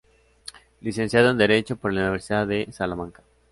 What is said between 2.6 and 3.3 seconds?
Salamanca.